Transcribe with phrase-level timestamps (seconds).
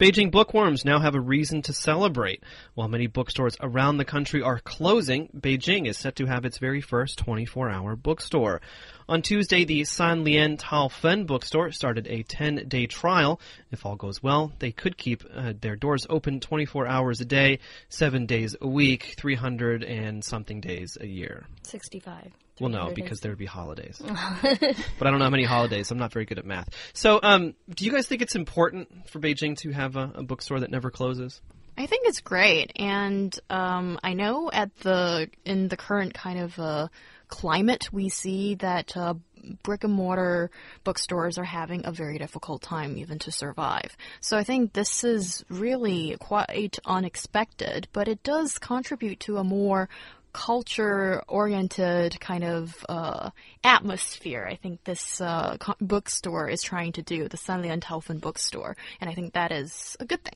[0.00, 2.42] Beijing bookworms now have a reason to celebrate.
[2.72, 6.80] While many bookstores around the country are closing, Beijing is set to have its very
[6.80, 8.62] first 24 hour bookstore.
[9.10, 13.42] On Tuesday, the San Lian Tao Fen bookstore started a 10 day trial.
[13.70, 17.58] If all goes well, they could keep uh, their doors open 24 hours a day,
[17.90, 21.44] 7 days a week, 300 and something days a year.
[21.64, 22.32] 65.
[22.60, 24.00] Well, no, because there would be holidays.
[24.42, 25.90] but I don't know how many holidays.
[25.90, 26.68] I'm not very good at math.
[26.92, 30.60] So, um, do you guys think it's important for Beijing to have a, a bookstore
[30.60, 31.40] that never closes?
[31.78, 36.58] I think it's great, and um, I know at the in the current kind of
[36.58, 36.88] uh,
[37.28, 39.14] climate, we see that uh,
[39.62, 40.50] brick and mortar
[40.84, 43.96] bookstores are having a very difficult time even to survive.
[44.20, 49.88] So I think this is really quite unexpected, but it does contribute to a more
[50.32, 53.30] culture oriented kind of uh,
[53.64, 54.46] atmosphere.
[54.50, 59.14] I think this uh, bookstore is trying to do, the Sanlian Taofen bookstore, and I
[59.14, 60.34] think that is a good thing.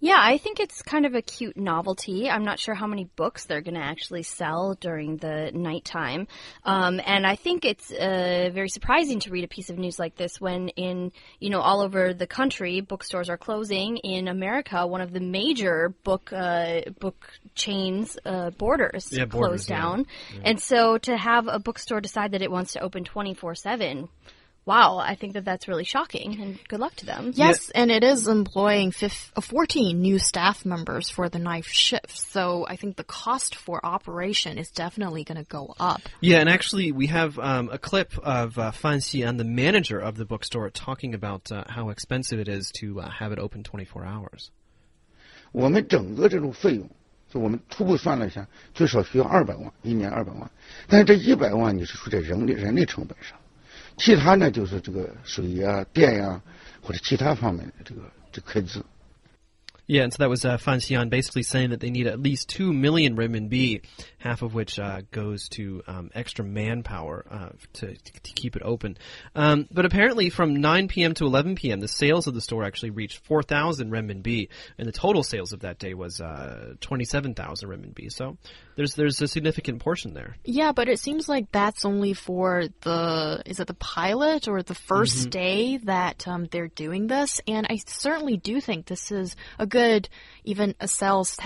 [0.00, 2.28] Yeah, I think it's kind of a cute novelty.
[2.28, 6.26] I'm not sure how many books they're going to actually sell during the nighttime.
[6.64, 10.16] Um, and I think it's uh, very surprising to read a piece of news like
[10.16, 13.96] this when in, you know, all over the country, bookstores are closing.
[13.98, 20.06] In America, one of the major book, uh, book chains, uh, borders yeah, closed down.
[20.34, 20.40] Yeah.
[20.44, 24.08] And so to have a bookstore decide that it wants to open 24 7,
[24.65, 27.31] wow, I think that that's really shocking, and good luck to them.
[27.33, 27.81] Yes, yeah.
[27.81, 32.15] and it is employing 15, 14 new staff members for the night shift.
[32.31, 36.01] So I think the cost for operation is definitely going to go up.
[36.21, 40.17] Yeah, and actually, we have um, a clip of uh, Fan Xian, the manager of
[40.17, 44.05] the bookstore, talking about uh, how expensive it is to uh, have it open 24
[44.05, 44.51] hours.
[45.51, 46.87] 我们整个这种费用，
[47.33, 50.51] 就我们初步算了一下，最少需要二百万，一年二百万。
[50.87, 53.35] 但是这一百万你是出在人力人力成本上。
[53.97, 56.41] 其他呢，就是这个水呀、电呀，
[56.81, 58.81] 或者其他方面的这个这开支。
[59.87, 62.71] Yeah, and so that was uh, Fan Xian basically saying that they need at least 2
[62.71, 63.81] million renminbi,
[64.24, 68.96] half of which uh, goes to um, extra manpower uh, to, to keep it open.
[69.34, 71.12] Um, but apparently from 9 p.m.
[71.14, 74.48] to 11 p.m., the sales of the store actually reached 4,000 renminbi,
[74.78, 78.10] and the total sales of that day was uh, 27,000 renminbi.
[78.10, 78.38] So
[78.76, 80.36] there's there's a significant portion there.
[80.42, 84.74] Yeah, but it seems like that's only for the, is it the pilot or the
[84.74, 85.30] 1st Mhm.
[85.30, 87.42] day that um, they're doing this?
[87.46, 90.08] And I certainly do think this is a good,
[90.44, 91.36] even a sales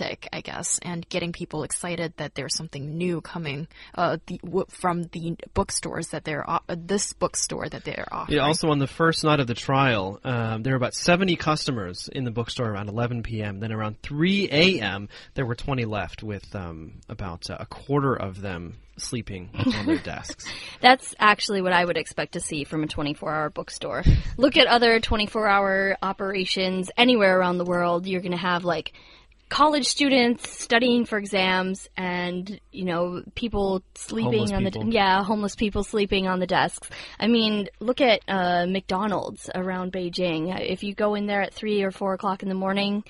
[0.00, 5.36] I guess, and getting people excited that there's something new coming uh, the, from the
[5.54, 8.38] bookstores that they're, uh, this bookstore that they're offering.
[8.38, 12.08] Yeah, also on the first night of the trial, um, there were about 70 customers
[12.12, 13.60] in the bookstore around 11 p.m.
[13.60, 18.40] Then around 3 a.m., there were 20 left, with um, about uh, a quarter of
[18.40, 20.44] them sleeping on their desks.
[20.80, 24.02] That's actually what I would expect to see from a 24 hour bookstore.
[24.36, 28.06] Look at other 24 hour operations anywhere around the world.
[28.06, 28.92] You're going to have like
[29.48, 34.84] college students studying for exams and, you know, people sleeping Homeless on people.
[34.84, 36.88] the, yeah, homeless people sleeping on the desks.
[37.18, 40.58] I mean, look at, uh, McDonald's around Beijing.
[40.60, 43.04] If you go in there at three or four o'clock in the morning,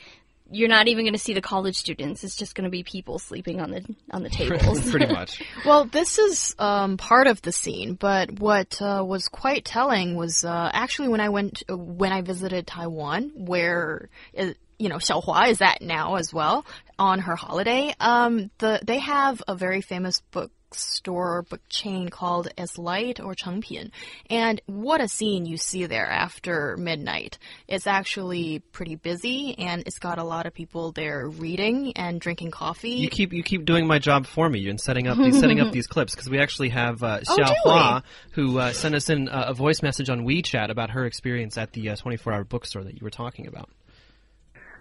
[0.51, 2.25] you're not even going to see the college students.
[2.25, 4.91] It's just going to be people sleeping on the on the tables.
[4.91, 5.43] Pretty much.
[5.65, 10.45] Well, this is um, part of the scene, but what uh, was quite telling was
[10.45, 15.61] uh, actually when I went when I visited Taiwan, where uh, you know Xiaohua is
[15.61, 16.65] at now as well
[16.99, 17.95] on her holiday.
[18.01, 23.91] Um, the they have a very famous bookstore book chain called Eslite or Chengpin,
[24.31, 27.39] and what a scene you see there after midnight.
[27.67, 32.51] It's actually pretty busy, and it's got a lot of people there reading and drinking
[32.53, 32.91] coffee.
[32.91, 34.61] You keep you keep doing my job for me.
[34.61, 37.47] You're setting up these setting up these clips because we actually have uh, Oh, Xiao
[37.49, 38.03] do Hua
[38.33, 41.73] who uh, sent us in uh, a voice message on WeChat about her experience at
[41.73, 43.69] the uh, 24-hour bookstore that you were talking about.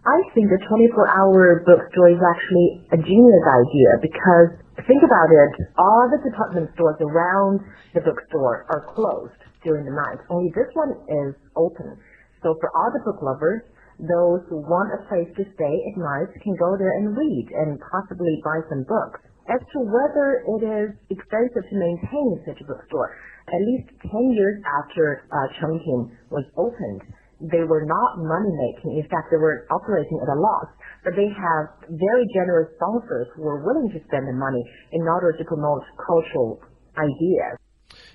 [0.07, 4.49] I think the 24-hour bookstore is actually a genius idea because
[4.87, 7.59] think about it, all the department stores around
[7.91, 9.35] the bookstore are closed
[9.67, 10.23] during the night.
[10.31, 11.99] Only this one is open.
[12.39, 13.67] So for all the book lovers,
[13.99, 17.75] those who want a place to stay at night can go there and read and
[17.91, 19.19] possibly buy some books.
[19.51, 23.11] As to whether it is expensive to maintain such a bookstore,
[23.51, 27.03] at least 10 years after uh, Chengpin was opened,
[27.39, 28.97] they were not money making.
[28.97, 30.67] In fact, they were operating at a loss.
[31.03, 35.31] But they have very generous sponsors who were willing to spend the money in order
[35.37, 36.61] to promote cultural
[36.97, 37.57] ideas.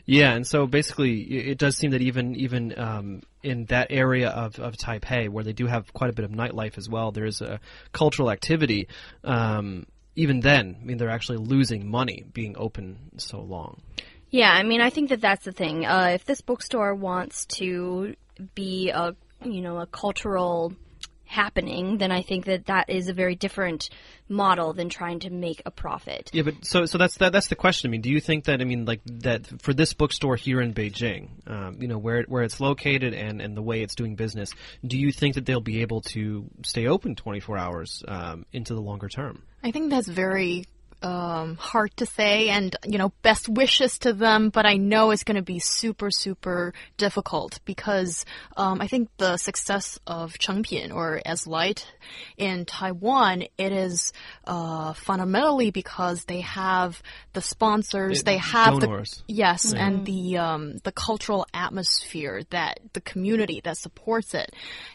[0.04, 4.58] Yeah, and so basically, it does seem that even even um, in that area of,
[4.58, 7.40] of Taipei, where they do have quite a bit of nightlife as well, there is
[7.40, 7.60] a
[7.92, 8.88] cultural activity.
[9.22, 9.86] Um,
[10.16, 13.80] even then, I mean, they're actually losing money being open so long.
[14.30, 15.86] Yeah, I mean, I think that that's the thing.
[15.86, 18.14] Uh, if this bookstore wants to
[18.54, 19.14] be a,
[19.44, 20.74] you know, a cultural
[21.32, 23.88] happening, then I think that that is a very different
[24.28, 26.30] model than trying to make a profit.
[26.32, 27.88] Yeah, but so so that's that, that's the question.
[27.88, 30.74] I mean, do you think that I mean like that for this bookstore here in
[30.74, 34.52] Beijing, um, you know where where it's located and and the way it's doing business,
[34.86, 38.80] do you think that they'll be able to stay open 24 hours um, into the
[38.80, 39.42] longer term?
[39.64, 40.66] I think that's very
[41.02, 44.50] um, hard to say, and you know, best wishes to them.
[44.50, 48.24] But I know it's going to be super, super difficult because
[48.56, 51.84] um, I think the success of Chengpin or Eslite
[52.36, 54.12] in Taiwan, it is
[54.46, 57.02] uh, fundamentally because they have
[57.32, 59.22] the sponsors, It- they have donors.
[59.26, 64.52] the yes, and the um, the cultural atmosphere that the community that supports it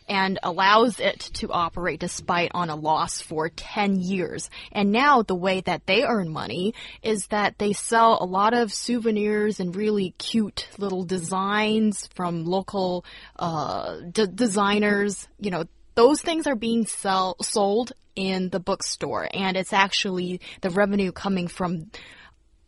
[0.07, 4.49] and allows it to operate despite on a loss for 10 years.
[4.71, 8.73] And now the way that they earn money is that they sell a lot of
[8.73, 13.05] souvenirs and really cute little designs from local
[13.37, 15.27] uh, d- designers.
[15.39, 15.63] You know,
[15.95, 21.47] those things are being sell sold in the bookstore, and it's actually the revenue coming
[21.47, 21.91] from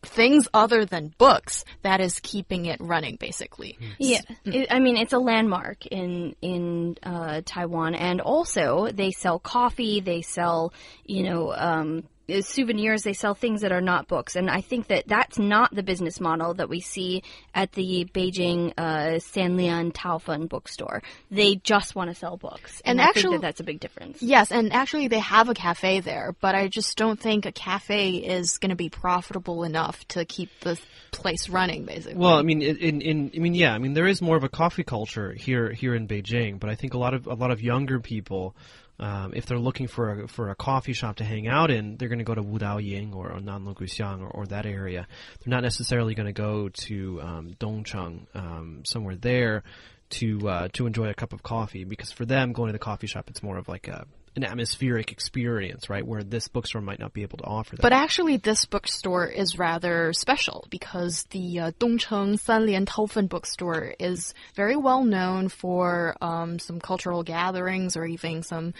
[0.01, 3.77] things other than books that is keeping it running, basically.
[3.97, 9.39] Yeah, it, I mean it's a landmark in in uh, Taiwan, and also they sell
[9.39, 10.73] coffee, they sell
[11.05, 12.03] you know um,
[12.41, 15.83] souvenirs, they sell things that are not books, and I think that that's not the
[15.83, 17.23] business model that we see
[17.53, 21.01] at the Beijing uh, Sanlian Taofen bookstore.
[21.31, 23.79] They just want to sell books, and, And I think actually- that that's a big
[23.79, 24.21] difference.
[24.21, 28.11] Yes, and actually they have a cafe there, but I just don't think a cafe
[28.15, 30.79] is going to be profitable enough to keep the
[31.11, 32.17] place running, basically.
[32.17, 34.49] Well, I mean, in, in I mean, yeah, I mean, there is more of a
[34.49, 37.61] coffee culture here here in Beijing, but I think a lot of a lot of
[37.61, 38.55] younger people,
[38.99, 42.09] um, if they're looking for a, for a coffee shop to hang out in, they're
[42.09, 45.07] going to go to Wudao Ying or, or Nanluoguxiang or, or that area.
[45.39, 49.63] They're not necessarily going to go to um, Dongcheng, um, somewhere there,
[50.09, 53.07] to uh, to enjoy a cup of coffee because for them, going to the coffee
[53.07, 54.05] shop, it's more of like a
[54.35, 56.05] an atmospheric experience, right?
[56.05, 57.81] Where this bookstore might not be able to offer that.
[57.81, 64.33] But actually, this bookstore is rather special because the uh, Dongcheng Sanlian Taofen bookstore is
[64.55, 68.73] very well known for um, some cultural gatherings or even some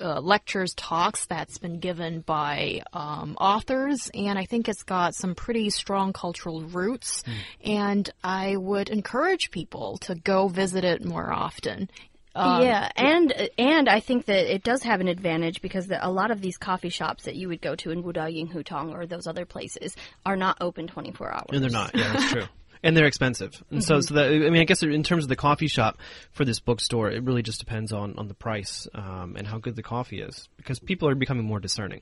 [0.00, 5.34] uh, lectures, talks that's been given by um, authors, and I think it's got some
[5.34, 7.22] pretty strong cultural roots.
[7.62, 11.90] And I would encourage people to go visit it more often.
[12.34, 16.08] Um, yeah, and and I think that it does have an advantage because the, a
[16.10, 19.26] lot of these coffee shops that you would go to in Ying Hutong or those
[19.26, 21.46] other places are not open 24 hours.
[21.52, 21.94] And they're not.
[21.94, 22.44] Yeah, that's true.
[22.82, 23.62] And they're expensive.
[23.70, 25.98] And so, so that, I mean, I guess in terms of the coffee shop
[26.32, 29.76] for this bookstore, it really just depends on, on the price um, and how good
[29.76, 30.48] the coffee is.
[30.56, 32.00] Because people are becoming more discerning,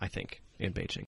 [0.00, 0.98] I think, in Beijing.